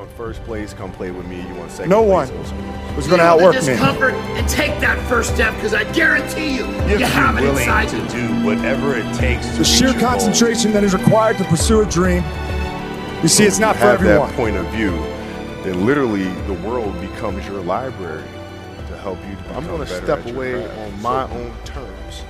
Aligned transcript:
want 0.00 0.10
first 0.16 0.42
place? 0.44 0.72
Come 0.72 0.90
play 0.92 1.10
with 1.10 1.26
me. 1.26 1.46
You 1.46 1.54
want 1.54 1.70
second 1.70 1.90
No 1.90 2.04
place? 2.04 2.30
one 2.30 2.96
was 2.96 3.06
going 3.06 3.18
to 3.20 3.24
outwork 3.24 3.54
me. 3.54 3.60
discomfort 3.60 4.14
and 4.14 4.48
take 4.48 4.78
that 4.80 4.98
first 5.08 5.34
step 5.34 5.54
because 5.54 5.74
I 5.74 5.84
guarantee 5.92 6.56
you, 6.56 6.66
You 6.88 6.98
you 6.98 7.06
have 7.06 7.34
have 7.34 7.36
it 7.36 7.40
be 7.40 7.46
willing 7.46 7.62
inside 7.62 7.88
to 7.90 7.96
you. 7.98 8.08
do 8.28 8.46
whatever 8.46 8.96
it 8.96 9.14
takes 9.14 9.46
to 9.46 9.52
The 9.52 9.58
reach 9.58 9.66
sheer 9.68 9.88
your 9.90 10.00
goal. 10.00 10.08
concentration 10.10 10.72
that 10.72 10.82
is 10.84 10.94
required 10.94 11.38
to 11.38 11.44
pursue 11.44 11.82
a 11.82 11.86
dream. 11.86 12.24
You 13.22 13.28
see, 13.28 13.44
it's 13.44 13.58
not 13.58 13.76
If 13.76 13.80
for 13.80 13.84
you 13.86 13.90
have 13.92 14.00
everyone. 14.00 14.28
that 14.28 14.36
point 14.36 14.56
of 14.56 14.66
view, 14.68 14.90
then 15.62 15.84
literally 15.86 16.24
the 16.46 16.54
world 16.66 16.98
becomes 17.00 17.46
your 17.46 17.60
library 17.62 18.24
to 18.88 18.96
help 18.98 19.18
you. 19.28 19.36
To 19.36 19.54
I'm 19.56 19.66
going 19.66 19.80
to 19.80 19.86
step 19.86 20.24
away 20.26 20.52
craft. 20.64 20.78
on 20.80 21.02
my 21.02 21.22
own 21.30 21.52
terms, 21.64 22.22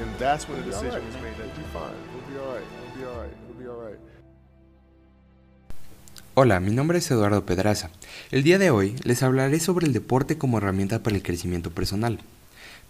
and 0.00 0.14
that's 0.18 0.46
when 0.48 0.58
the 0.62 0.70
decision 0.70 1.04
was 1.04 1.14
made. 1.16 1.36
That 1.38 1.46
you're 1.56 1.66
fine. 1.72 1.92
It'll 2.14 2.30
be 2.30 2.38
all 2.38 2.54
right. 2.54 2.62
It'll 2.84 3.00
be 3.00 3.06
all 3.06 3.20
right. 3.22 3.30
It'll 3.48 3.62
be 3.62 3.68
all 3.68 3.80
right. 3.88 3.98
Hola, 6.38 6.60
mi 6.60 6.70
nombre 6.70 6.98
es 6.98 7.10
Eduardo 7.10 7.46
Pedraza. 7.46 7.88
El 8.30 8.42
día 8.42 8.58
de 8.58 8.70
hoy 8.70 8.94
les 9.04 9.22
hablaré 9.22 9.58
sobre 9.58 9.86
el 9.86 9.94
deporte 9.94 10.36
como 10.36 10.58
herramienta 10.58 11.02
para 11.02 11.16
el 11.16 11.22
crecimiento 11.22 11.70
personal. 11.70 12.18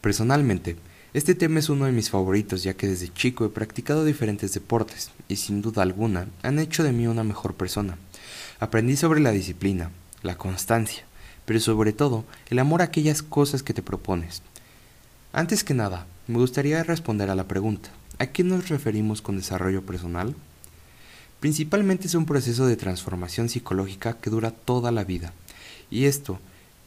Personalmente, 0.00 0.74
este 1.14 1.36
tema 1.36 1.60
es 1.60 1.68
uno 1.68 1.84
de 1.84 1.92
mis 1.92 2.10
favoritos 2.10 2.64
ya 2.64 2.74
que 2.74 2.88
desde 2.88 3.14
chico 3.14 3.44
he 3.44 3.50
practicado 3.50 4.04
diferentes 4.04 4.52
deportes 4.52 5.12
y 5.28 5.36
sin 5.36 5.62
duda 5.62 5.82
alguna 5.82 6.26
han 6.42 6.58
hecho 6.58 6.82
de 6.82 6.90
mí 6.90 7.06
una 7.06 7.22
mejor 7.22 7.54
persona. 7.54 7.98
Aprendí 8.58 8.96
sobre 8.96 9.20
la 9.20 9.30
disciplina, 9.30 9.92
la 10.24 10.36
constancia, 10.36 11.04
pero 11.44 11.60
sobre 11.60 11.92
todo 11.92 12.24
el 12.50 12.58
amor 12.58 12.82
a 12.82 12.86
aquellas 12.86 13.22
cosas 13.22 13.62
que 13.62 13.74
te 13.74 13.80
propones. 13.80 14.42
Antes 15.32 15.62
que 15.62 15.72
nada, 15.72 16.08
me 16.26 16.38
gustaría 16.38 16.82
responder 16.82 17.30
a 17.30 17.36
la 17.36 17.46
pregunta, 17.46 17.90
¿a 18.18 18.26
qué 18.26 18.42
nos 18.42 18.70
referimos 18.70 19.22
con 19.22 19.36
desarrollo 19.36 19.86
personal? 19.86 20.34
Principalmente 21.46 22.08
es 22.08 22.16
un 22.16 22.26
proceso 22.26 22.66
de 22.66 22.74
transformación 22.74 23.48
psicológica 23.48 24.14
que 24.14 24.30
dura 24.30 24.50
toda 24.50 24.90
la 24.90 25.04
vida, 25.04 25.32
y 25.92 26.06
esto 26.06 26.40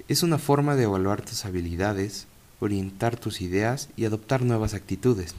es 0.10 0.22
una 0.22 0.38
forma 0.38 0.76
de 0.76 0.84
evaluar 0.84 1.22
tus 1.22 1.46
habilidades, 1.46 2.28
orientar 2.60 3.16
tus 3.16 3.40
ideas 3.40 3.88
y 3.96 4.04
adoptar 4.04 4.42
nuevas 4.42 4.74
actitudes. 4.74 5.34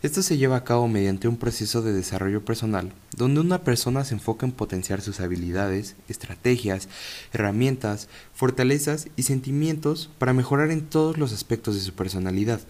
Esto 0.00 0.22
se 0.22 0.38
lleva 0.38 0.56
a 0.56 0.64
cabo 0.64 0.88
mediante 0.88 1.28
un 1.28 1.36
proceso 1.36 1.82
de 1.82 1.92
desarrollo 1.92 2.42
personal, 2.42 2.90
donde 3.14 3.40
una 3.40 3.58
persona 3.58 4.02
se 4.02 4.14
enfoca 4.14 4.46
en 4.46 4.52
potenciar 4.52 5.02
sus 5.02 5.20
habilidades, 5.20 5.94
estrategias, 6.08 6.88
herramientas, 7.34 8.08
fortalezas 8.32 9.08
y 9.14 9.24
sentimientos 9.24 10.08
para 10.18 10.32
mejorar 10.32 10.70
en 10.70 10.86
todos 10.86 11.18
los 11.18 11.34
aspectos 11.34 11.74
de 11.74 11.82
su 11.82 11.92
personalidad. 11.92 12.62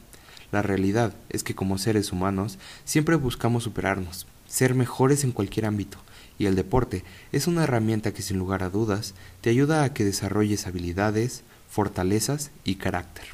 La 0.51 0.61
realidad 0.61 1.15
es 1.31 1.45
que 1.45 1.55
como 1.55 1.79
seres 1.79 2.11
humanos 2.11 2.59
siempre 2.85 3.15
buscamos 3.15 3.63
superarnos, 3.63 4.27
ser 4.55 4.77
mejores 4.77 5.25
en 5.25 5.33
cualquier 5.33 5.67
ámbito, 5.67 5.99
y 6.39 6.47
el 6.47 6.55
deporte 6.55 7.03
es 7.33 7.49
una 7.49 7.65
herramienta 7.65 8.15
que 8.15 8.23
sin 8.23 8.39
lugar 8.39 8.63
a 8.63 8.71
dudas 8.71 9.15
te 9.41 9.51
ayuda 9.51 9.83
a 9.83 9.93
que 9.93 10.05
desarrolles 10.05 10.69
habilidades, 10.69 11.43
fortalezas 11.69 12.53
y 12.63 12.77
carácter. 12.77 13.25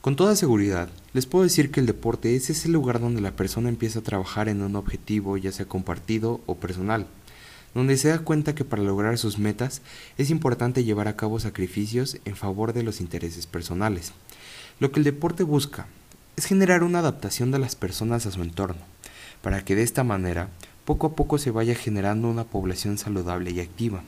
Con 0.00 0.16
toda 0.16 0.34
seguridad, 0.34 0.88
les 1.12 1.26
puedo 1.26 1.44
decir 1.44 1.70
que 1.70 1.78
el 1.78 1.86
deporte 1.86 2.34
es 2.34 2.50
ese 2.50 2.68
lugar 2.68 2.98
donde 2.98 3.20
la 3.20 3.36
persona 3.36 3.68
empieza 3.68 4.00
a 4.00 4.02
trabajar 4.02 4.48
en 4.48 4.62
un 4.62 4.74
objetivo, 4.74 5.36
ya 5.36 5.52
sea 5.52 5.66
compartido 5.66 6.40
o 6.46 6.56
personal, 6.56 7.06
donde 7.72 7.96
se 7.96 8.08
da 8.08 8.18
cuenta 8.18 8.56
que 8.56 8.64
para 8.64 8.82
lograr 8.82 9.18
sus 9.18 9.38
metas 9.38 9.80
es 10.18 10.30
importante 10.30 10.82
llevar 10.82 11.06
a 11.06 11.16
cabo 11.16 11.38
sacrificios 11.38 12.18
en 12.24 12.34
favor 12.34 12.72
de 12.72 12.82
los 12.82 13.00
intereses 13.00 13.46
personales. 13.46 14.12
Lo 14.80 14.90
que 14.90 14.98
el 14.98 15.04
deporte 15.04 15.44
busca 15.44 15.86
es 16.34 16.46
generar 16.46 16.82
una 16.82 16.98
adaptación 16.98 17.52
de 17.52 17.60
las 17.60 17.76
personas 17.76 18.26
a 18.26 18.32
su 18.32 18.42
entorno, 18.42 18.95
para 19.42 19.64
que 19.64 19.74
de 19.74 19.82
esta 19.82 20.04
manera 20.04 20.48
poco 20.84 21.08
a 21.08 21.16
poco 21.16 21.38
se 21.38 21.50
vaya 21.50 21.74
generando 21.74 22.28
una 22.28 22.44
población 22.44 22.96
saludable 22.96 23.50
y 23.50 23.60
activa. 23.60 24.02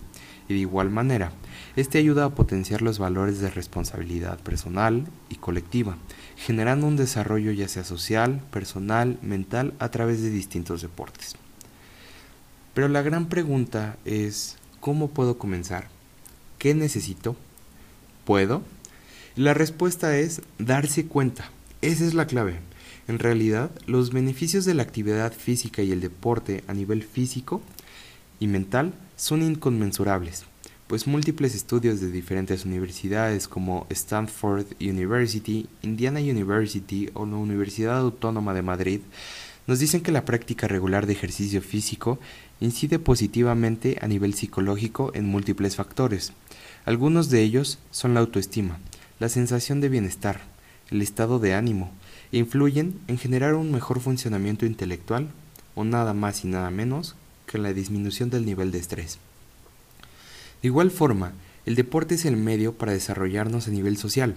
Y 0.48 0.54
de 0.54 0.60
igual 0.60 0.90
manera, 0.90 1.32
este 1.76 1.98
ayuda 1.98 2.24
a 2.24 2.34
potenciar 2.34 2.80
los 2.80 2.98
valores 2.98 3.40
de 3.40 3.50
responsabilidad 3.50 4.38
personal 4.38 5.06
y 5.28 5.34
colectiva, 5.34 5.96
generando 6.36 6.86
un 6.86 6.96
desarrollo 6.96 7.52
ya 7.52 7.68
sea 7.68 7.84
social, 7.84 8.40
personal, 8.50 9.18
mental 9.20 9.74
a 9.78 9.90
través 9.90 10.22
de 10.22 10.30
distintos 10.30 10.80
deportes. 10.80 11.34
Pero 12.72 12.88
la 12.88 13.02
gran 13.02 13.26
pregunta 13.26 13.96
es, 14.04 14.56
¿cómo 14.80 15.08
puedo 15.08 15.36
comenzar? 15.36 15.88
¿Qué 16.58 16.74
necesito? 16.74 17.36
¿Puedo? 18.24 18.62
La 19.34 19.52
respuesta 19.52 20.16
es 20.16 20.42
darse 20.58 21.06
cuenta. 21.06 21.50
Esa 21.82 22.04
es 22.04 22.14
la 22.14 22.26
clave. 22.26 22.60
En 23.08 23.18
realidad, 23.18 23.70
los 23.86 24.12
beneficios 24.12 24.66
de 24.66 24.74
la 24.74 24.82
actividad 24.82 25.32
física 25.32 25.82
y 25.82 25.92
el 25.92 26.02
deporte 26.02 26.62
a 26.68 26.74
nivel 26.74 27.02
físico 27.02 27.62
y 28.38 28.48
mental 28.48 28.92
son 29.16 29.42
inconmensurables, 29.42 30.44
pues 30.86 31.06
múltiples 31.06 31.54
estudios 31.54 32.02
de 32.02 32.10
diferentes 32.10 32.66
universidades 32.66 33.48
como 33.48 33.86
Stanford 33.88 34.66
University, 34.78 35.66
Indiana 35.80 36.20
University 36.20 37.08
o 37.14 37.24
la 37.24 37.36
Universidad 37.36 37.98
Autónoma 37.98 38.52
de 38.52 38.62
Madrid 38.62 39.00
nos 39.66 39.78
dicen 39.78 40.02
que 40.02 40.12
la 40.12 40.26
práctica 40.26 40.68
regular 40.68 41.06
de 41.06 41.14
ejercicio 41.14 41.62
físico 41.62 42.18
incide 42.60 42.98
positivamente 42.98 43.98
a 44.02 44.06
nivel 44.06 44.34
psicológico 44.34 45.12
en 45.14 45.26
múltiples 45.26 45.76
factores. 45.76 46.32
Algunos 46.84 47.30
de 47.30 47.42
ellos 47.42 47.78
son 47.90 48.12
la 48.12 48.20
autoestima, 48.20 48.78
la 49.18 49.28
sensación 49.28 49.80
de 49.80 49.90
bienestar, 49.90 50.40
el 50.90 51.02
estado 51.02 51.38
de 51.38 51.54
ánimo, 51.54 51.90
influyen 52.32 52.98
en 53.08 53.18
generar 53.18 53.54
un 53.54 53.70
mejor 53.72 54.00
funcionamiento 54.00 54.66
intelectual 54.66 55.28
o 55.74 55.84
nada 55.84 56.14
más 56.14 56.44
y 56.44 56.48
nada 56.48 56.70
menos 56.70 57.14
que 57.46 57.58
la 57.58 57.72
disminución 57.72 58.30
del 58.30 58.46
nivel 58.46 58.70
de 58.70 58.78
estrés. 58.78 59.18
De 60.62 60.68
igual 60.68 60.90
forma, 60.90 61.32
el 61.66 61.74
deporte 61.74 62.14
es 62.16 62.24
el 62.24 62.36
medio 62.36 62.72
para 62.74 62.92
desarrollarnos 62.92 63.68
a 63.68 63.70
nivel 63.70 63.96
social. 63.96 64.36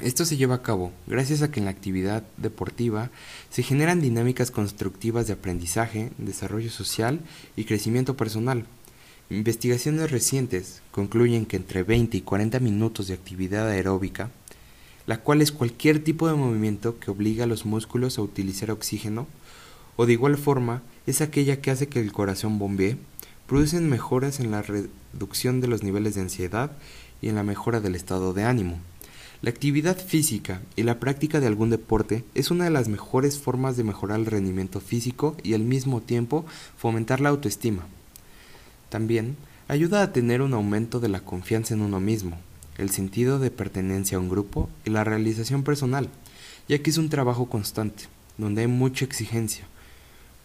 Esto 0.00 0.24
se 0.24 0.36
lleva 0.36 0.56
a 0.56 0.62
cabo 0.62 0.92
gracias 1.06 1.42
a 1.42 1.50
que 1.50 1.60
en 1.60 1.66
la 1.66 1.70
actividad 1.70 2.22
deportiva 2.38 3.10
se 3.50 3.62
generan 3.62 4.00
dinámicas 4.00 4.50
constructivas 4.50 5.26
de 5.26 5.34
aprendizaje, 5.34 6.10
desarrollo 6.16 6.70
social 6.70 7.20
y 7.56 7.64
crecimiento 7.64 8.16
personal. 8.16 8.64
Investigaciones 9.28 10.10
recientes 10.10 10.82
concluyen 10.92 11.46
que 11.46 11.56
entre 11.56 11.82
20 11.82 12.16
y 12.16 12.20
40 12.20 12.60
minutos 12.60 13.08
de 13.08 13.14
actividad 13.14 13.68
aeróbica, 13.68 14.30
la 15.06 15.18
cual 15.18 15.42
es 15.42 15.52
cualquier 15.52 16.02
tipo 16.02 16.28
de 16.28 16.34
movimiento 16.34 16.98
que 16.98 17.10
obliga 17.10 17.44
a 17.44 17.48
los 17.48 17.66
músculos 17.66 18.18
a 18.18 18.22
utilizar 18.22 18.70
oxígeno, 18.70 19.26
o 19.96 20.06
de 20.06 20.12
igual 20.12 20.36
forma 20.36 20.82
es 21.06 21.20
aquella 21.20 21.60
que 21.60 21.70
hace 21.70 21.88
que 21.88 22.00
el 22.00 22.12
corazón 22.12 22.58
bombee, 22.58 22.96
producen 23.46 23.90
mejoras 23.90 24.40
en 24.40 24.50
la 24.50 24.62
reducción 24.62 25.60
de 25.60 25.68
los 25.68 25.82
niveles 25.82 26.14
de 26.14 26.22
ansiedad 26.22 26.72
y 27.20 27.28
en 27.28 27.34
la 27.34 27.42
mejora 27.42 27.80
del 27.80 27.94
estado 27.94 28.32
de 28.32 28.44
ánimo. 28.44 28.78
La 29.42 29.50
actividad 29.50 29.98
física 29.98 30.62
y 30.76 30.84
la 30.84 31.00
práctica 31.00 31.40
de 31.40 31.48
algún 31.48 31.68
deporte 31.68 32.24
es 32.34 32.52
una 32.52 32.64
de 32.64 32.70
las 32.70 32.88
mejores 32.88 33.40
formas 33.40 33.76
de 33.76 33.82
mejorar 33.82 34.20
el 34.20 34.26
rendimiento 34.26 34.80
físico 34.80 35.36
y 35.42 35.54
al 35.54 35.62
mismo 35.62 36.00
tiempo 36.00 36.44
fomentar 36.76 37.20
la 37.20 37.30
autoestima. 37.30 37.86
También 38.88 39.36
ayuda 39.66 40.02
a 40.02 40.12
tener 40.12 40.42
un 40.42 40.54
aumento 40.54 41.00
de 41.00 41.08
la 41.08 41.20
confianza 41.20 41.74
en 41.74 41.80
uno 41.80 41.98
mismo, 41.98 42.38
el 42.82 42.90
sentido 42.90 43.38
de 43.38 43.50
pertenencia 43.50 44.18
a 44.18 44.20
un 44.20 44.28
grupo 44.28 44.68
y 44.84 44.90
la 44.90 45.04
realización 45.04 45.62
personal, 45.62 46.08
ya 46.68 46.78
que 46.82 46.90
es 46.90 46.98
un 46.98 47.08
trabajo 47.08 47.46
constante, 47.46 48.04
donde 48.38 48.62
hay 48.62 48.66
mucha 48.66 49.04
exigencia, 49.04 49.64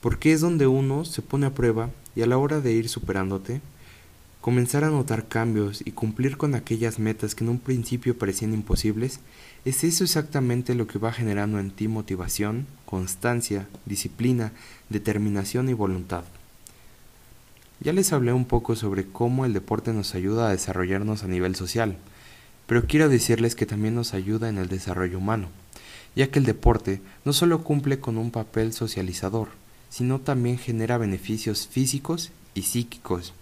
porque 0.02 0.32
es 0.32 0.42
donde 0.42 0.68
uno 0.68 1.04
se 1.06 1.22
pone 1.22 1.48
a 1.48 1.54
prueba 1.54 1.90
y 2.16 2.22
a 2.22 2.28
la 2.28 2.38
hora 2.38 2.62
de 2.62 2.72
ir 2.72 2.90
superándote, 2.90 3.62
comenzar 4.42 4.84
a 4.86 4.90
notar 4.90 5.28
cambios 5.28 5.82
y 5.86 5.92
cumplir 5.92 6.38
con 6.38 6.56
aquellas 6.56 7.00
metas 7.00 7.36
que 7.36 7.44
en 7.44 7.50
un 7.50 7.60
principio 7.60 8.18
parecían 8.18 8.54
imposibles, 8.54 9.20
es 9.66 9.84
eso 9.84 10.06
exactamente 10.06 10.76
lo 10.76 10.88
que 10.88 11.00
va 11.00 11.12
generando 11.12 11.60
en 11.60 11.72
ti 11.72 11.90
motivación, 11.90 12.66
constancia, 12.86 13.68
disciplina, 13.86 14.54
determinación 14.90 15.68
y 15.68 15.74
voluntad. 15.74 16.24
Ya 17.80 17.94
les 17.94 18.14
hablé 18.14 18.34
un 18.34 18.46
poco 18.46 18.76
sobre 18.76 19.06
cómo 19.06 19.46
el 19.46 19.54
deporte 19.54 19.94
nos 19.94 20.16
ayuda 20.16 20.48
a 20.48 20.52
desarrollarnos 20.52 21.24
a 21.24 21.28
nivel 21.28 21.56
social, 21.56 21.98
pero 22.68 22.86
quiero 22.86 23.10
decirles 23.10 23.56
que 23.56 23.66
también 23.66 23.96
nos 23.96 24.14
ayuda 24.14 24.50
en 24.50 24.60
el 24.60 24.68
desarrollo 24.68 25.18
humano, 25.18 25.50
ya 26.16 26.30
que 26.30 26.40
el 26.40 26.46
deporte 26.46 27.02
no 27.26 27.34
solo 27.34 27.64
cumple 27.64 28.00
con 28.00 28.18
un 28.18 28.30
papel 28.30 28.74
socializador, 28.74 29.50
sino 29.90 30.20
también 30.20 30.60
genera 30.60 30.98
beneficios 30.98 31.68
físicos 31.68 32.32
y 32.54 32.64
psíquicos. 32.64 33.34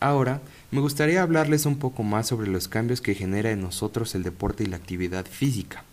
Ahora, 0.00 0.40
me 0.70 0.80
gustaría 0.80 1.22
hablarles 1.22 1.66
un 1.66 1.78
poco 1.78 2.02
más 2.02 2.26
sobre 2.26 2.50
los 2.50 2.68
cambios 2.68 3.00
que 3.00 3.14
genera 3.14 3.50
en 3.50 3.60
nosotros 3.60 4.14
el 4.14 4.22
deporte 4.22 4.64
y 4.64 4.66
la 4.66 4.76
actividad 4.76 5.26
física. 5.26 5.84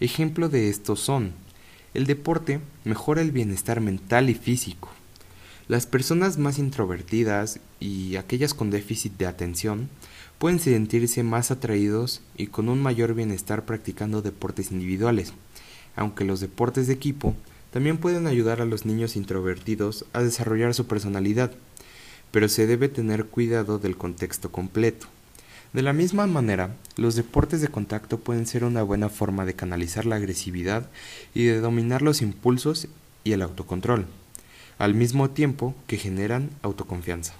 Ejemplo 0.00 0.48
de 0.48 0.68
estos 0.68 1.00
son, 1.00 1.32
el 1.94 2.06
deporte 2.06 2.60
mejora 2.84 3.22
el 3.22 3.32
bienestar 3.32 3.80
mental 3.80 4.28
y 4.28 4.34
físico. 4.34 4.90
Las 5.68 5.86
personas 5.86 6.38
más 6.38 6.58
introvertidas 6.58 7.60
y 7.80 8.16
aquellas 8.16 8.52
con 8.52 8.70
déficit 8.70 9.16
de 9.16 9.26
atención 9.26 9.88
pueden 10.38 10.60
sentirse 10.60 11.22
más 11.22 11.50
atraídos 11.50 12.20
y 12.36 12.48
con 12.48 12.68
un 12.68 12.82
mayor 12.82 13.14
bienestar 13.14 13.64
practicando 13.64 14.22
deportes 14.22 14.70
individuales, 14.70 15.32
aunque 15.94 16.24
los 16.24 16.40
deportes 16.40 16.86
de 16.86 16.94
equipo 16.94 17.34
también 17.70 17.98
pueden 17.98 18.26
ayudar 18.26 18.60
a 18.60 18.66
los 18.66 18.86
niños 18.86 19.16
introvertidos 19.16 20.04
a 20.12 20.22
desarrollar 20.22 20.74
su 20.74 20.86
personalidad. 20.86 21.52
pero 22.32 22.48
se 22.48 22.66
debe 22.66 22.88
tener 22.88 23.26
cuidado 23.26 23.78
del 23.78 23.96
contexto 23.96 24.52
completo. 24.52 25.06
De 25.72 25.80
la 25.82 25.92
misma 25.92 26.26
manera, 26.26 26.74
los 26.96 27.14
deportes 27.14 27.60
de 27.60 27.68
contacto 27.68 28.18
pueden 28.18 28.46
ser 28.46 28.64
una 28.64 28.82
buena 28.82 29.08
forma 29.08 29.46
de 29.46 29.54
canalizar 29.54 30.04
la 30.06 30.16
agresividad 30.16 30.90
y 31.34 31.44
de 31.44 31.60
dominar 31.60 32.02
los 32.02 32.20
impulsos 32.20 32.88
y 33.24 33.32
el 33.32 33.42
autocontrol, 33.42 34.06
al 34.78 34.94
mismo 34.94 35.30
tiempo 35.30 35.74
que 35.86 35.96
generan 35.98 36.50
autoconfianza. 36.62 37.34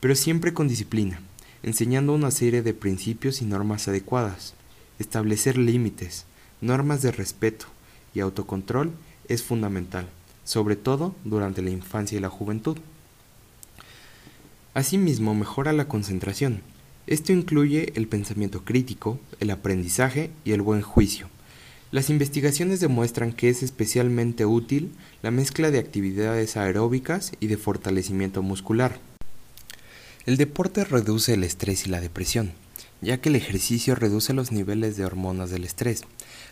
Pero 0.00 0.14
siempre 0.14 0.54
con 0.54 0.68
disciplina, 0.68 1.20
enseñando 1.62 2.12
una 2.14 2.30
serie 2.30 2.62
de 2.62 2.74
principios 2.74 3.42
y 3.42 3.44
normas 3.44 3.88
adecuadas. 3.88 4.54
Establecer 4.98 5.58
límites, 5.58 6.24
normas 6.60 7.02
de 7.02 7.12
respeto 7.12 7.66
y 8.14 8.20
autocontrol 8.20 8.92
es 9.28 9.42
fundamental, 9.42 10.08
sobre 10.44 10.76
todo 10.76 11.14
durante 11.24 11.62
la 11.62 11.70
infancia 11.70 12.18
y 12.18 12.20
la 12.20 12.30
juventud. 12.30 12.78
Asimismo, 14.74 15.34
mejora 15.34 15.72
la 15.72 15.88
concentración, 15.88 16.62
esto 17.08 17.32
incluye 17.32 17.92
el 17.94 18.06
pensamiento 18.06 18.66
crítico, 18.66 19.18
el 19.40 19.50
aprendizaje 19.50 20.30
y 20.44 20.52
el 20.52 20.60
buen 20.60 20.82
juicio. 20.82 21.28
Las 21.90 22.10
investigaciones 22.10 22.80
demuestran 22.80 23.32
que 23.32 23.48
es 23.48 23.62
especialmente 23.62 24.44
útil 24.44 24.92
la 25.22 25.30
mezcla 25.30 25.70
de 25.70 25.78
actividades 25.78 26.58
aeróbicas 26.58 27.32
y 27.40 27.46
de 27.46 27.56
fortalecimiento 27.56 28.42
muscular. 28.42 29.00
El 30.26 30.36
deporte 30.36 30.84
reduce 30.84 31.34
el 31.34 31.44
estrés 31.44 31.86
y 31.86 31.90
la 31.90 32.00
depresión, 32.00 32.52
ya 33.00 33.20
que 33.20 33.28
el 33.28 33.36
ejercicio 33.36 33.94
reduce 33.94 34.32
los 34.32 34.52
niveles 34.52 34.96
de 34.96 35.04
hormonas 35.04 35.50
del 35.50 35.64
estrés. 35.64 36.02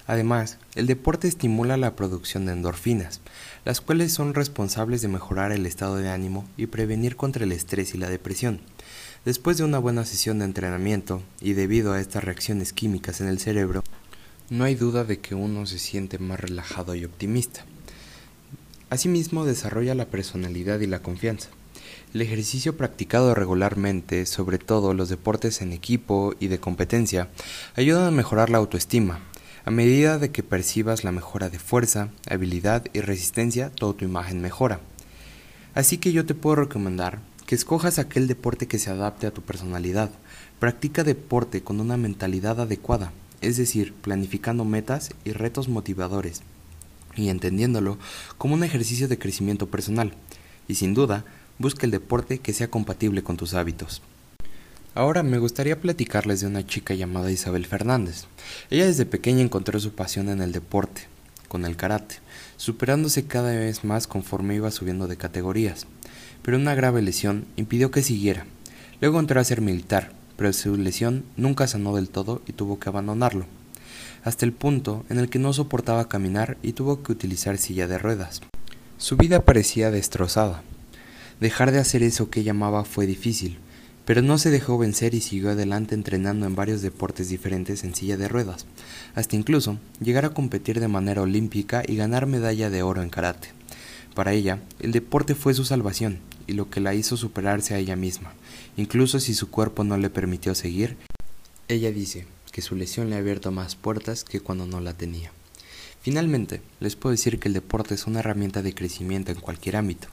Además, 0.07 0.59
el 0.75 0.87
deporte 0.87 1.29
estimula 1.29 1.77
la 1.77 1.97
producción 1.97 2.47
de 2.47 2.53
endorfinas, 2.53 3.21
las 3.65 3.81
cuales 3.81 4.13
son 4.13 4.35
responsables 4.35 5.03
de 5.03 5.09
mejorar 5.09 5.53
el 5.53 5.67
estado 5.67 5.97
de 5.97 6.09
ánimo 6.09 6.49
y 6.57 6.67
prevenir 6.67 7.17
contra 7.17 7.45
el 7.45 7.53
estrés 7.53 7.95
y 7.95 7.99
la 7.99 8.09
depresión. 8.09 8.61
Después 9.25 9.59
de 9.59 9.65
una 9.65 9.79
buena 9.79 10.05
sesión 10.05 10.39
de 10.39 10.45
entrenamiento 10.45 11.21
y 11.41 11.55
debido 11.55 11.93
a 11.93 12.01
estas 12.01 12.23
reacciones 12.23 12.73
químicas 12.73 13.21
en 13.21 13.29
el 13.29 13.41
cerebro, 13.41 13.83
no 14.49 14.63
hay 14.63 14.77
duda 14.77 15.03
de 15.05 15.19
que 15.19 15.35
uno 15.35 15.67
se 15.67 15.81
siente 15.81 16.19
más 16.19 16.39
relajado 16.39 16.95
y 16.95 17.05
optimista. 17.05 17.65
Asimismo, 18.89 19.45
desarrolla 19.45 19.97
la 19.97 20.07
personalidad 20.07 20.79
y 20.79 20.87
la 20.87 21.03
confianza. 21.03 21.49
El 22.15 22.23
ejercicio 22.23 22.77
practicado 22.77 23.35
regularmente, 23.35 24.27
sobre 24.27 24.59
todo 24.59 24.94
los 24.94 25.09
deportes 25.09 25.61
en 25.61 25.73
equipo 25.73 26.35
y 26.41 26.49
de 26.49 26.61
competencia, 26.61 27.29
ayudan 27.75 28.05
a 28.05 28.11
mejorar 28.11 28.50
la 28.50 28.59
autoestima. 28.59 29.21
A 29.65 29.71
medida 29.71 30.19
de 30.19 30.31
que 30.31 30.43
percibas 30.43 31.03
la 31.03 31.12
mejora 31.12 31.50
de 31.50 31.59
fuerza, 31.59 32.11
habilidad 32.31 32.85
y 32.93 33.00
resistencia, 33.00 33.71
toda 33.71 33.94
tu 33.94 34.05
imagen 34.05 34.41
mejora. 34.41 34.81
Así 35.75 35.99
que 35.99 36.12
yo 36.12 36.25
te 36.25 36.35
puedo 36.35 36.56
recomendar 36.56 37.21
que 37.47 37.55
escojas 37.55 37.99
aquel 37.99 38.27
deporte 38.29 38.67
que 38.67 38.79
se 38.79 38.91
adapte 38.91 39.27
a 39.27 39.31
tu 39.31 39.43
personalidad. 39.43 40.11
Practica 40.59 41.05
deporte 41.05 41.62
con 41.62 41.81
una 41.81 41.97
mentalidad 41.97 42.61
adecuada, 42.61 43.12
es 43.41 43.56
decir, 43.56 43.93
planificando 43.93 44.65
metas 44.65 45.11
y 45.25 45.32
retos 45.32 45.69
motivadores, 45.69 46.43
y 47.15 47.29
entendiéndolo 47.29 47.99
como 48.39 48.55
un 48.55 48.65
ejercicio 48.65 49.06
de 49.06 49.19
crecimiento 49.19 49.69
personal. 49.69 50.15
Y 50.69 50.75
sin 50.75 50.94
duda, 50.94 51.25
busca 51.58 51.87
el 51.87 51.93
deporte 51.93 52.38
que 52.38 52.53
sea 52.53 52.69
compatible 52.69 53.23
con 53.23 53.37
tus 53.37 53.55
hábitos. 53.55 54.03
Ahora 54.94 55.23
me 55.23 55.38
gustaría 55.38 55.81
platicarles 55.81 56.41
de 56.41 56.47
una 56.47 56.67
chica 56.67 56.94
llamada 56.94 57.31
Isabel 57.31 57.67
Fernández. 57.67 58.25
Ella 58.70 58.87
desde 58.87 59.06
pequeña 59.06 59.43
encontró 59.43 59.79
su 59.79 59.93
pasión 59.93 60.29
en 60.29 60.41
el 60.41 60.53
deporte, 60.53 61.03
con 61.49 61.64
el 61.64 61.76
karate, 61.76 62.17
superándose 62.56 63.26
cada 63.26 63.50
vez 63.50 63.85
más 63.85 64.06
conforme 64.06 64.55
iba 64.55 64.70
subiendo 64.70 65.06
de 65.06 65.17
categorías 65.17 65.87
pero 66.47 66.58
una 66.58 66.76
grave 66.76 67.03
lesión 67.03 67.44
impidió 67.56 67.91
que 67.91 68.05
siguiera. 68.05 68.47
Luego 69.00 69.19
entró 69.19 69.41
a 69.41 69.44
ser 69.44 69.61
militar, 69.61 70.12
pero 70.37 70.53
su 70.53 70.76
lesión 70.76 71.25
nunca 71.37 71.67
sanó 71.67 71.97
del 71.97 72.08
todo 72.08 72.41
y 72.47 72.53
tuvo 72.53 72.79
que 72.79 72.88
abandonarlo, 72.88 73.47
hasta 74.23 74.44
el 74.44 74.53
punto 74.53 75.05
en 75.08 75.19
el 75.19 75.29
que 75.29 75.41
no 75.41 75.53
soportaba 75.53 76.08
caminar 76.08 76.56
y 76.62 76.73
tuvo 76.73 77.03
que 77.03 77.11
utilizar 77.11 77.58
silla 77.58 77.88
de 77.88 77.99
ruedas. 77.99 78.43
Su 78.97 79.17
vida 79.17 79.44
parecía 79.44 79.91
destrozada. 79.91 80.62
Dejar 81.41 81.71
de 81.71 81.79
hacer 81.79 82.03
eso 82.03 82.31
que 82.31 82.44
llamaba 82.44 82.85
fue 82.85 83.06
difícil, 83.06 83.59
pero 84.06 84.23
no 84.23 84.38
se 84.38 84.50
dejó 84.50 84.79
vencer 84.79 85.12
y 85.15 85.21
siguió 85.21 85.50
adelante 85.50 85.94
entrenando 85.94 86.47
en 86.47 86.55
varios 86.55 86.81
deportes 86.81 87.29
diferentes 87.29 87.85
en 87.85 87.94
silla 87.94 88.17
de 88.17 88.27
ruedas, 88.27 88.65
hasta 89.15 89.37
incluso 89.37 89.79
llegar 90.00 90.25
a 90.25 90.31
competir 90.31 90.81
de 90.81 90.88
manera 90.88 91.21
olímpica 91.21 91.83
y 91.87 91.97
ganar 91.97 92.25
medalla 92.25 92.71
de 92.71 92.83
oro 92.83 93.03
en 93.03 93.11
karate. 93.11 93.49
Para 94.15 94.33
ella, 94.33 94.61
el 94.81 94.93
deporte 94.93 95.35
fue 95.35 95.53
su 95.53 95.67
salvación 95.67 96.21
y 96.47 96.55
lo 96.55 96.71
que 96.71 96.81
la 96.81 96.94
hizo 96.94 97.19
superarse 97.19 97.75
a 97.75 97.79
ella 97.79 97.97
misma, 97.97 98.32
incluso 98.79 99.21
si 99.21 99.35
su 99.35 99.50
cuerpo 99.50 99.85
no 99.85 99.99
le 99.99 100.09
permitió 100.09 100.55
seguir. 100.55 100.97
Ella 101.69 101.91
dice 101.91 102.27
que 102.50 102.62
su 102.62 102.77
lesión 102.77 103.11
le 103.11 103.17
ha 103.17 103.19
abierto 103.19 103.53
más 103.53 103.77
puertas 103.77 104.25
que 104.25 104.41
cuando 104.41 104.67
no 104.67 104.81
la 104.81 104.94
tenía. 104.94 105.32
Finalmente, 106.06 106.62
les 106.79 106.94
puedo 106.94 107.11
decir 107.11 107.41
que 107.41 107.49
el 107.49 107.55
deporte 107.55 107.94
es 107.94 108.06
una 108.06 108.20
herramienta 108.20 108.62
de 108.62 108.76
crecimiento 108.76 109.32
en 109.32 109.41
cualquier 109.41 109.75
ámbito, 109.75 110.06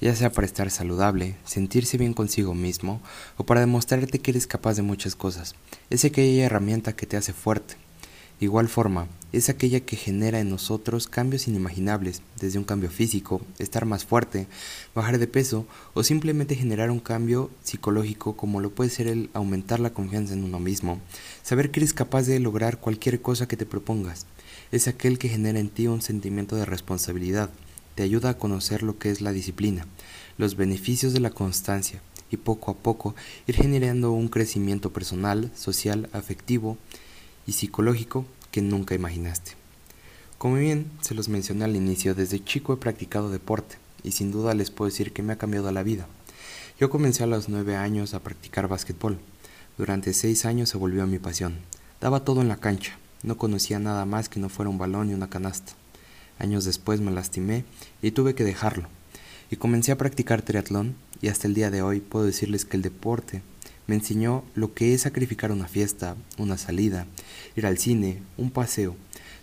ya 0.00 0.14
sea 0.14 0.30
para 0.30 0.46
estar 0.46 0.70
saludable, 0.70 1.34
sentirse 1.44 1.98
bien 1.98 2.14
consigo 2.14 2.54
mismo 2.54 3.00
o 3.36 3.44
para 3.44 3.58
demostrarte 3.58 4.20
que 4.20 4.30
eres 4.30 4.46
capaz 4.46 4.76
de 4.76 4.82
muchas 4.82 5.16
cosas. 5.16 5.56
Es 5.90 6.04
aquella 6.04 6.44
herramienta 6.44 6.94
que 6.94 7.04
te 7.04 7.16
hace 7.16 7.32
fuerte, 7.32 7.74
igual 8.38 8.68
forma, 8.68 9.08
es 9.32 9.48
aquella 9.48 9.80
que 9.80 9.96
genera 9.96 10.38
en 10.38 10.50
nosotros 10.50 11.08
cambios 11.08 11.48
inimaginables, 11.48 12.22
desde 12.40 12.60
un 12.60 12.64
cambio 12.64 12.88
físico, 12.88 13.40
estar 13.58 13.86
más 13.86 14.04
fuerte, 14.04 14.46
bajar 14.94 15.18
de 15.18 15.26
peso 15.26 15.66
o 15.94 16.04
simplemente 16.04 16.54
generar 16.54 16.92
un 16.92 17.00
cambio 17.00 17.50
psicológico 17.64 18.36
como 18.36 18.60
lo 18.60 18.70
puede 18.70 18.90
ser 18.90 19.08
el 19.08 19.30
aumentar 19.34 19.80
la 19.80 19.90
confianza 19.90 20.32
en 20.32 20.44
uno 20.44 20.60
mismo, 20.60 21.00
saber 21.42 21.72
que 21.72 21.80
eres 21.80 21.92
capaz 21.92 22.22
de 22.22 22.38
lograr 22.38 22.78
cualquier 22.78 23.20
cosa 23.20 23.48
que 23.48 23.56
te 23.56 23.66
propongas. 23.66 24.26
Es 24.72 24.86
aquel 24.86 25.18
que 25.18 25.28
genera 25.28 25.58
en 25.58 25.68
ti 25.68 25.88
un 25.88 26.00
sentimiento 26.00 26.54
de 26.54 26.64
responsabilidad, 26.64 27.50
te 27.96 28.04
ayuda 28.04 28.30
a 28.30 28.38
conocer 28.38 28.84
lo 28.84 28.98
que 28.98 29.10
es 29.10 29.20
la 29.20 29.32
disciplina, 29.32 29.86
los 30.38 30.54
beneficios 30.56 31.12
de 31.12 31.18
la 31.18 31.30
constancia 31.30 32.00
y 32.30 32.36
poco 32.36 32.70
a 32.70 32.76
poco 32.76 33.16
ir 33.48 33.56
generando 33.56 34.12
un 34.12 34.28
crecimiento 34.28 34.92
personal, 34.92 35.50
social, 35.56 36.08
afectivo, 36.12 36.78
y 37.48 37.52
psicológico 37.52 38.26
que 38.52 38.62
nunca 38.62 38.94
imaginaste. 38.94 39.52
Como 40.38 40.54
bien 40.54 40.88
se 41.00 41.14
los 41.14 41.28
mencioné 41.28 41.64
al 41.64 41.74
inicio, 41.74 42.14
desde 42.14 42.42
chico 42.42 42.72
he 42.72 42.76
practicado 42.76 43.28
deporte 43.28 43.76
y 44.04 44.12
sin 44.12 44.30
duda 44.30 44.54
les 44.54 44.70
puedo 44.70 44.88
decir 44.88 45.12
que 45.12 45.22
me 45.22 45.32
ha 45.32 45.38
cambiado 45.38 45.72
la 45.72 45.82
vida. 45.82 46.06
Yo 46.78 46.90
comencé 46.90 47.24
a 47.24 47.26
los 47.26 47.48
nueve 47.48 47.74
años 47.74 48.14
a 48.14 48.20
practicar 48.20 48.68
básquetbol. 48.68 49.18
Durante 49.76 50.14
seis 50.14 50.46
años 50.46 50.68
se 50.68 50.78
volvió 50.78 51.06
mi 51.08 51.18
pasión. 51.18 51.58
Daba 52.00 52.24
todo 52.24 52.40
en 52.40 52.48
la 52.48 52.56
cancha, 52.58 52.99
no 53.22 53.36
conocía 53.36 53.78
nada 53.78 54.04
más 54.04 54.28
que 54.28 54.40
no 54.40 54.48
fuera 54.48 54.70
un 54.70 54.78
balón 54.78 55.10
y 55.10 55.14
una 55.14 55.30
canasta. 55.30 55.72
Años 56.38 56.64
después 56.64 57.00
me 57.00 57.10
lastimé 57.10 57.64
y 58.02 58.12
tuve 58.12 58.34
que 58.34 58.44
dejarlo. 58.44 58.88
Y 59.50 59.56
comencé 59.56 59.92
a 59.92 59.98
practicar 59.98 60.42
triatlón 60.42 60.94
y 61.20 61.28
hasta 61.28 61.46
el 61.46 61.54
día 61.54 61.70
de 61.70 61.82
hoy 61.82 62.00
puedo 62.00 62.24
decirles 62.24 62.64
que 62.64 62.76
el 62.76 62.82
deporte 62.82 63.42
me 63.86 63.96
enseñó 63.96 64.44
lo 64.54 64.72
que 64.72 64.94
es 64.94 65.02
sacrificar 65.02 65.50
una 65.50 65.66
fiesta, 65.66 66.16
una 66.38 66.56
salida, 66.56 67.06
ir 67.56 67.66
al 67.66 67.76
cine, 67.76 68.22
un 68.36 68.50
paseo, 68.50 68.94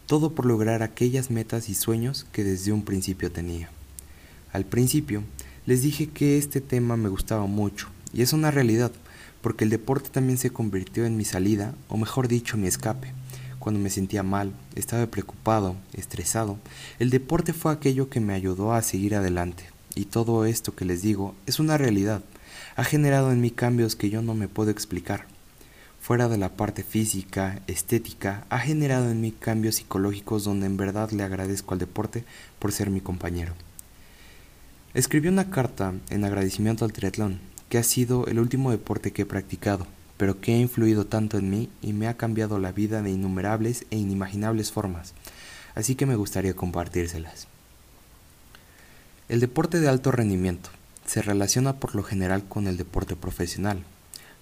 todo 0.06 0.34
por 0.34 0.46
lograr 0.46 0.84
aquellas 0.84 1.30
metas 1.30 1.68
y 1.68 1.76
sueños 1.76 2.26
que 2.32 2.46
desde 2.46 2.72
un 2.72 2.84
principio 2.84 3.32
tenía. 3.32 3.70
Al 4.54 4.66
principio 4.66 5.24
les 5.66 5.82
dije 5.82 6.08
que 6.08 6.38
este 6.38 6.62
tema 6.62 6.96
me 6.96 7.10
gustaba 7.10 7.46
mucho, 7.46 7.90
y 8.14 8.22
es 8.22 8.32
una 8.32 8.50
realidad, 8.50 8.94
porque 9.42 9.66
el 9.66 9.70
deporte 9.70 10.10
también 10.10 10.38
se 10.38 10.50
convirtió 10.50 11.06
en 11.06 11.18
mi 11.18 11.26
salida, 11.26 11.76
o 11.90 11.98
mejor 11.98 12.30
dicho, 12.30 12.56
mi 12.56 12.68
escape. 12.68 13.14
Cuando 13.68 13.82
me 13.82 13.90
sentía 13.90 14.24
mal, 14.24 14.54
estaba 14.76 15.08
preocupado, 15.08 15.76
estresado, 15.92 16.58
el 17.00 17.10
deporte 17.10 17.52
fue 17.52 17.74
aquello 17.74 18.10
que 18.10 18.22
me 18.22 18.34
ayudó 18.34 18.72
a 18.72 18.82
seguir 18.82 19.14
adelante. 19.14 19.66
Y 19.94 20.06
todo 20.06 20.46
esto 20.46 20.74
que 20.74 20.86
les 20.86 21.02
digo 21.02 21.36
es 21.48 21.60
una 21.60 21.78
realidad, 21.78 22.24
ha 22.78 22.86
generado 22.86 23.30
en 23.30 23.42
mí 23.42 23.52
cambios 23.52 23.98
que 23.98 24.10
yo 24.10 24.22
no 24.22 24.36
me 24.36 24.48
puedo 24.48 24.72
explicar. 24.72 25.26
Fuera 26.00 26.30
de 26.30 26.38
la 26.38 26.56
parte 26.56 26.82
física, 26.82 27.62
estética, 27.68 28.46
ha 28.50 28.60
generado 28.60 29.12
en 29.12 29.20
mí 29.20 29.34
cambios 29.34 29.76
psicológicos 29.76 30.46
donde 30.46 30.66
en 30.66 30.78
verdad 30.78 31.12
le 31.12 31.24
agradezco 31.24 31.74
al 31.74 31.80
deporte 31.80 32.24
por 32.60 32.72
ser 32.72 32.90
mi 32.90 33.02
compañero. 33.02 33.52
Escribí 34.94 35.28
una 35.28 35.50
carta 35.50 35.94
en 36.10 36.24
agradecimiento 36.24 36.86
al 36.86 36.94
triatlón, 36.94 37.42
que 37.68 37.78
ha 37.78 37.84
sido 37.84 38.28
el 38.28 38.40
último 38.40 38.72
deporte 38.72 39.12
que 39.12 39.24
he 39.24 39.26
practicado, 39.26 39.88
pero 40.18 40.42
que 40.42 40.54
ha 40.54 40.58
influido 40.58 41.06
tanto 41.06 41.38
en 41.38 41.50
mí 41.50 41.70
y 41.82 41.94
me 41.94 42.08
ha 42.08 42.18
cambiado 42.18 42.60
la 42.60 42.72
vida 42.72 43.02
de 43.02 43.12
innumerables 43.12 43.86
e 43.92 43.98
inimaginables 43.98 44.72
formas, 44.72 45.14
así 45.76 45.96
que 45.96 46.06
me 46.06 46.16
gustaría 46.16 46.56
compartírselas. 46.56 47.48
El 49.30 49.40
deporte 49.40 49.80
de 49.80 49.90
alto 49.90 50.12
rendimiento 50.12 50.70
se 51.06 51.22
relaciona 51.22 51.78
por 51.78 51.96
lo 51.96 52.04
general 52.04 52.44
con 52.48 52.68
el 52.68 52.78
deporte 52.78 53.16
profesional. 53.16 53.84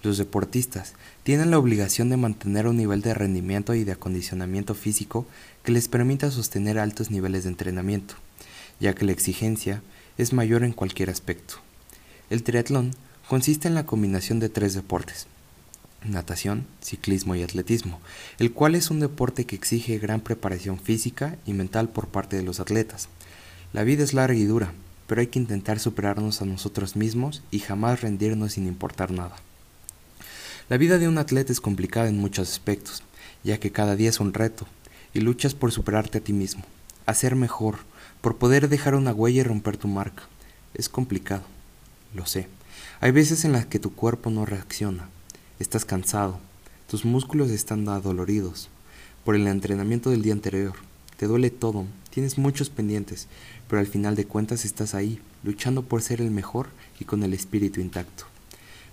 Los 0.03 0.17
deportistas 0.17 0.93
tienen 1.23 1.49
la 1.49 1.57
obligación 1.57 2.09
de 2.09 2.17
mantener 2.17 2.67
un 2.67 2.77
nivel 2.77 3.01
de 3.01 3.13
rendimiento 3.13 3.73
y 3.73 3.83
de 3.83 3.93
acondicionamiento 3.93 4.75
físico 4.75 5.25
que 5.63 5.71
les 5.71 5.87
permita 5.87 6.29
sostener 6.29 6.77
altos 6.77 7.09
niveles 7.09 7.43
de 7.43 7.49
entrenamiento, 7.49 8.15
ya 8.79 8.93
que 8.93 9.05
la 9.05 9.11
exigencia 9.11 9.81
es 10.17 10.33
mayor 10.33 10.63
en 10.63 10.73
cualquier 10.73 11.09
aspecto. 11.09 11.55
El 12.29 12.43
triatlón 12.43 12.91
consiste 13.27 13.67
en 13.67 13.73
la 13.73 13.85
combinación 13.85 14.39
de 14.39 14.49
tres 14.49 14.75
deportes, 14.75 15.27
natación, 16.09 16.65
ciclismo 16.81 17.35
y 17.35 17.43
atletismo, 17.43 17.99
el 18.39 18.51
cual 18.51 18.75
es 18.75 18.89
un 18.89 18.99
deporte 18.99 19.45
que 19.45 19.55
exige 19.55 19.97
gran 19.97 20.21
preparación 20.21 20.79
física 20.79 21.37
y 21.45 21.53
mental 21.53 21.89
por 21.89 22.07
parte 22.07 22.35
de 22.37 22.43
los 22.43 22.59
atletas. 22.59 23.09
La 23.73 23.83
vida 23.83 24.03
es 24.03 24.13
larga 24.13 24.37
y 24.37 24.45
dura, 24.45 24.73
pero 25.07 25.21
hay 25.21 25.27
que 25.27 25.39
intentar 25.39 25.79
superarnos 25.79 26.41
a 26.41 26.45
nosotros 26.45 26.95
mismos 26.95 27.43
y 27.51 27.59
jamás 27.59 28.01
rendirnos 28.01 28.53
sin 28.53 28.67
importar 28.67 29.11
nada. 29.11 29.35
La 30.69 30.77
vida 30.77 30.97
de 30.97 31.07
un 31.07 31.17
atleta 31.17 31.51
es 31.51 31.61
complicada 31.61 32.07
en 32.07 32.17
muchos 32.17 32.49
aspectos, 32.49 33.03
ya 33.43 33.59
que 33.59 33.71
cada 33.71 33.95
día 33.95 34.09
es 34.09 34.19
un 34.19 34.33
reto, 34.33 34.65
y 35.13 35.19
luchas 35.19 35.53
por 35.53 35.71
superarte 35.71 36.17
a 36.17 36.21
ti 36.21 36.33
mismo, 36.33 36.63
a 37.05 37.13
ser 37.13 37.35
mejor, 37.35 37.77
por 38.21 38.37
poder 38.37 38.67
dejar 38.67 38.95
una 38.95 39.13
huella 39.13 39.41
y 39.41 39.43
romper 39.43 39.77
tu 39.77 39.87
marca. 39.87 40.23
Es 40.73 40.89
complicado, 40.89 41.43
lo 42.13 42.25
sé. 42.25 42.47
Hay 42.99 43.11
veces 43.11 43.45
en 43.45 43.51
las 43.51 43.65
que 43.65 43.79
tu 43.79 43.93
cuerpo 43.93 44.31
no 44.31 44.45
reacciona, 44.45 45.09
estás 45.59 45.85
cansado, 45.85 46.39
tus 46.89 47.05
músculos 47.05 47.49
están 47.51 47.87
adoloridos 47.89 48.69
por 49.23 49.35
el 49.35 49.47
entrenamiento 49.47 50.09
del 50.09 50.21
día 50.21 50.33
anterior, 50.33 50.73
te 51.17 51.27
duele 51.27 51.49
todo, 51.49 51.85
tienes 52.09 52.37
muchos 52.37 52.69
pendientes, 52.69 53.27
pero 53.67 53.79
al 53.79 53.87
final 53.87 54.15
de 54.15 54.25
cuentas 54.25 54.65
estás 54.65 54.93
ahí, 54.93 55.19
luchando 55.43 55.81
por 55.83 56.01
ser 56.01 56.21
el 56.21 56.29
mejor 56.29 56.67
y 56.99 57.05
con 57.05 57.23
el 57.23 57.33
espíritu 57.33 57.81
intacto. 57.81 58.25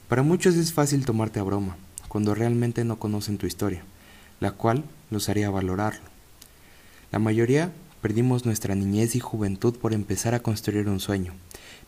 Para 0.09 0.23
muchos 0.23 0.55
es 0.57 0.73
fácil 0.73 1.05
tomarte 1.05 1.41
a 1.41 1.43
broma, 1.43 1.77
cuando 2.09 2.35
realmente 2.35 2.85
no 2.85 2.99
conocen 2.99 3.39
tu 3.39 3.47
historia, 3.47 3.83
la 4.41 4.53
cual 4.53 4.85
los 5.11 5.29
haría 5.29 5.51
valorarlo. 5.51 6.03
La 7.11 7.19
mayoría 7.19 7.73
perdimos 8.01 8.45
nuestra 8.47 8.75
niñez 8.75 9.17
y 9.17 9.21
juventud 9.21 9.77
por 9.77 9.93
empezar 9.93 10.35
a 10.35 10.41
construir 10.41 10.89
un 10.89 11.01
sueño. 11.01 11.35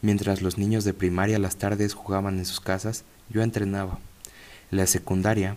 Mientras 0.02 0.42
los 0.42 0.58
niños 0.58 0.84
de 0.84 0.94
primaria 0.94 1.38
las 1.38 1.56
tardes 1.56 1.94
jugaban 1.94 2.38
en 2.38 2.44
sus 2.44 2.60
casas, 2.60 3.04
yo 3.30 3.42
entrenaba. 3.42 3.98
La 4.70 4.86
secundaria, 4.86 5.56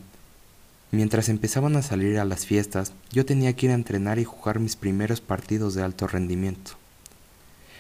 mientras 0.92 1.30
empezaban 1.30 1.76
a 1.76 1.82
salir 1.82 2.20
a 2.20 2.26
las 2.26 2.46
fiestas, 2.46 2.94
yo 3.12 3.26
tenía 3.26 3.54
que 3.54 3.68
ir 3.68 3.72
a 3.72 3.76
entrenar 3.76 4.20
y 4.20 4.24
jugar 4.24 4.60
mis 4.60 4.76
primeros 4.76 5.22
partidos 5.22 5.74
de 5.74 5.84
alto 5.84 6.08
rendimiento 6.08 6.74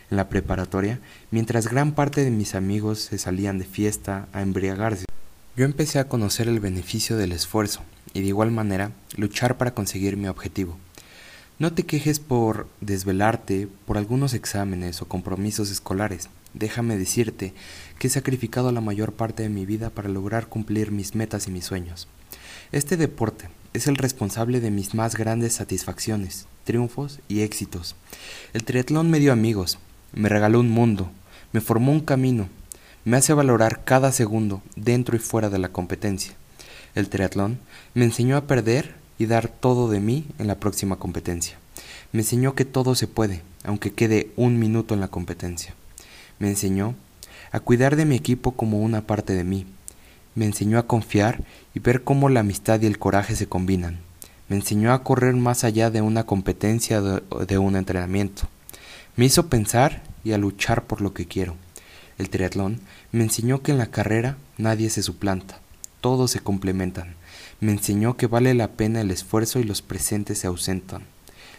en 0.10 0.17
la 0.17 0.29
preparatoria, 0.29 1.00
mientras 1.31 1.67
gran 1.67 1.93
parte 1.93 2.24
de 2.24 2.31
mis 2.31 2.55
amigos 2.55 3.00
se 3.00 3.17
salían 3.17 3.57
de 3.57 3.65
fiesta 3.65 4.27
a 4.34 4.41
embriagarse. 4.41 5.05
Yo 5.55 5.65
empecé 5.65 6.00
a 6.00 6.07
conocer 6.07 6.48
el 6.48 6.60
beneficio 6.60 7.17
del 7.17 7.31
esfuerzo 7.31 7.81
y 8.13 8.22
de 8.22 8.27
igual 8.27 8.51
manera 8.51 8.91
luchar 9.15 9.57
para 9.57 9.74
conseguir 9.74 10.17
mi 10.17 10.27
objetivo. 10.27 10.77
No 11.60 11.74
te 11.74 11.84
quejes 11.84 12.19
por 12.19 12.67
desvelarte 12.81 13.67
por 13.86 13.98
algunos 13.98 14.34
exámenes 14.34 15.01
o 15.01 15.07
compromisos 15.07 15.72
escolares. 15.72 16.29
Déjame 16.58 16.98
decirte 16.98 17.54
que 18.00 18.08
he 18.08 18.10
sacrificado 18.10 18.72
la 18.72 18.82
mayor 18.82 19.14
parte 19.14 19.44
de 19.44 19.50
mi 19.50 19.68
vida 19.68 19.92
para 19.92 20.10
lograr 20.10 20.48
cumplir 20.48 20.92
mis 20.92 21.14
metas 21.14 21.48
y 21.48 21.52
mis 21.52 21.66
sueños. 21.66 22.08
Este 22.72 22.98
deporte 22.98 23.50
es 23.74 23.86
el 23.86 23.96
responsable 23.96 24.60
de 24.60 24.72
mis 24.72 24.96
más 24.96 25.16
grandes 25.16 25.54
satisfacciones, 25.54 26.48
triunfos 26.64 27.20
y 27.28 27.42
éxitos. 27.42 27.96
El 28.54 28.64
triatlón 28.64 29.12
me 29.12 29.20
dio 29.20 29.34
amigos, 29.34 29.78
me 30.14 30.30
regaló 30.30 30.60
un 30.60 30.72
mundo, 30.72 31.12
me 31.52 31.62
formó 31.62 31.92
un 31.92 32.00
camino, 32.00 32.50
me 33.06 33.18
hace 33.18 33.34
valorar 33.34 33.84
cada 33.84 34.12
segundo 34.12 34.64
dentro 34.76 35.16
y 35.16 35.20
fuera 35.20 35.52
de 35.52 35.60
la 35.60 35.70
competencia. 35.70 36.34
El 36.96 37.10
triatlón 37.10 37.60
me 37.94 38.06
enseñó 38.06 38.36
a 38.36 38.48
perder 38.48 38.96
y 39.20 39.28
dar 39.28 39.48
todo 39.48 39.90
de 39.92 40.00
mí 40.00 40.26
en 40.40 40.48
la 40.48 40.60
próxima 40.60 40.96
competencia. 40.96 41.60
Me 42.14 42.22
enseñó 42.22 42.56
que 42.56 42.66
todo 42.66 42.96
se 42.96 43.08
puede, 43.08 43.44
aunque 43.64 43.94
quede 43.94 44.32
un 44.36 44.58
minuto 44.58 44.96
en 44.96 45.02
la 45.02 45.10
competencia. 45.10 45.76
Me 46.39 46.50
enseñó 46.50 46.96
a 47.51 47.60
cuidar 47.60 47.96
de 47.96 48.06
mi 48.06 48.15
equipo 48.15 48.51
como 48.51 48.82
una 48.82 49.01
parte 49.01 49.34
de 49.34 49.44
mí. 49.44 49.65
Me 50.36 50.46
enseñó 50.46 50.77
a 50.77 50.86
confiar 50.86 51.41
y 51.74 51.79
ver 51.79 52.03
cómo 52.03 52.29
la 52.29 52.41
amistad 52.41 52.79
y 52.82 52.86
el 52.86 53.00
coraje 53.00 53.36
se 53.36 53.48
combinan. 53.48 54.00
Me 54.50 54.56
enseñó 54.56 54.94
a 54.94 55.03
correr 55.03 55.36
más 55.36 55.63
allá 55.63 55.89
de 55.89 56.01
una 56.01 56.25
competencia 56.25 57.01
o 57.29 57.46
de 57.46 57.58
un 57.58 57.75
entrenamiento. 57.75 58.44
Me 59.15 59.25
hizo 59.25 59.48
pensar 59.48 60.03
y 60.24 60.34
a 60.34 60.38
luchar 60.38 60.86
por 60.86 61.01
lo 61.01 61.13
que 61.13 61.25
quiero. 61.25 61.56
El 62.20 62.29
triatlón 62.29 62.82
me 63.12 63.24
enseñó 63.24 63.63
que 63.63 63.72
en 63.72 63.79
la 63.79 63.88
carrera 63.88 64.38
nadie 64.58 64.89
se 64.91 65.01
suplanta, 65.01 65.60
todos 66.01 66.32
se 66.32 66.39
complementan. 66.39 67.15
Me 67.60 67.72
enseñó 67.72 68.15
que 68.15 68.27
vale 68.27 68.53
la 68.53 68.70
pena 68.70 69.01
el 69.01 69.10
esfuerzo 69.10 69.60
y 69.60 69.63
los 69.63 69.82
presentes 69.82 70.39
se 70.39 70.48
ausentan. 70.48 71.03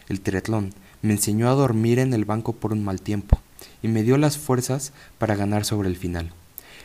El 0.09 0.21
triatlón 0.21 0.73
me 1.03 1.13
enseñó 1.15 1.49
a 1.49 1.55
dormir 1.55 1.99
en 1.99 2.15
el 2.15 2.25
banco 2.25 2.53
por 2.55 2.73
un 2.73 2.85
mal 2.85 3.01
tiempo 3.01 3.38
y 3.83 3.89
me 3.89 4.03
dio 4.03 4.17
las 4.19 4.39
fuerzas 4.39 4.93
para 5.19 5.37
ganar 5.37 5.65
sobre 5.65 5.89
el 5.89 5.97
final. 5.97 6.33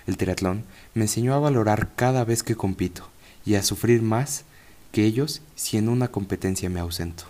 El 0.06 0.18
triatlón 0.18 0.64
me 0.94 1.04
enseñó 1.04 1.34
a 1.34 1.40
valorar 1.40 1.92
cada 1.96 2.26
vez 2.26 2.44
que 2.44 2.56
compito 2.56 3.08
y 3.46 3.56
a 3.56 3.64
sufrir 3.64 4.02
más 4.02 4.46
que 4.92 5.06
ellos 5.06 5.42
si 5.56 5.78
en 5.78 5.90
una 5.90 6.10
competencia 6.10 6.70
me 6.70 6.80
ausento. 6.80 7.26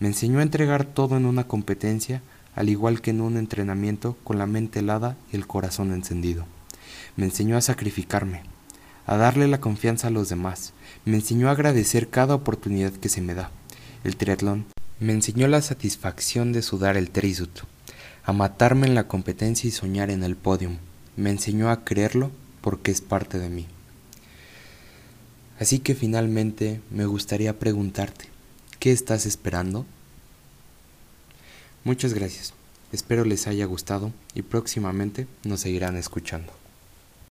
Me 0.00 0.08
enseñó 0.08 0.38
a 0.38 0.42
entregar 0.42 0.84
todo 0.84 1.16
en 1.16 1.26
una 1.26 1.46
competencia 1.46 2.22
al 2.54 2.68
igual 2.68 3.00
que 3.00 3.10
en 3.10 3.20
un 3.20 3.36
entrenamiento 3.36 4.16
con 4.24 4.38
la 4.38 4.46
mente 4.46 4.80
helada 4.80 5.16
y 5.32 5.36
el 5.36 5.46
corazón 5.46 5.92
encendido. 5.92 6.46
Me 7.16 7.24
enseñó 7.24 7.56
a 7.56 7.60
sacrificarme, 7.60 8.42
a 9.06 9.16
darle 9.16 9.48
la 9.48 9.60
confianza 9.60 10.08
a 10.08 10.10
los 10.10 10.28
demás, 10.28 10.72
me 11.04 11.16
enseñó 11.16 11.48
a 11.48 11.52
agradecer 11.52 12.08
cada 12.08 12.34
oportunidad 12.34 12.92
que 12.92 13.08
se 13.08 13.20
me 13.20 13.34
da. 13.34 13.50
El 14.04 14.16
triatlón 14.16 14.66
me 15.00 15.12
enseñó 15.12 15.48
la 15.48 15.62
satisfacción 15.62 16.52
de 16.52 16.62
sudar 16.62 16.96
el 16.96 17.10
trisut, 17.10 17.60
a 18.24 18.32
matarme 18.32 18.86
en 18.86 18.94
la 18.94 19.06
competencia 19.06 19.68
y 19.68 19.70
soñar 19.70 20.10
en 20.10 20.24
el 20.24 20.36
podium. 20.36 20.78
Me 21.16 21.30
enseñó 21.30 21.70
a 21.70 21.84
creerlo 21.84 22.30
porque 22.60 22.90
es 22.90 23.00
parte 23.00 23.38
de 23.38 23.50
mí. 23.50 23.66
Así 25.60 25.78
que 25.78 25.94
finalmente 25.94 26.80
me 26.90 27.06
gustaría 27.06 27.58
preguntarte, 27.58 28.26
¿qué 28.78 28.92
estás 28.92 29.26
esperando? 29.26 29.86
Muchas 31.84 32.14
gracias. 32.14 32.54
Espero 32.92 33.24
les 33.24 33.46
haya 33.46 33.66
gustado 33.66 34.12
y 34.34 34.42
próximamente 34.42 35.26
nos 35.44 35.60
seguirán 35.60 35.96
escuchando. 35.96 36.63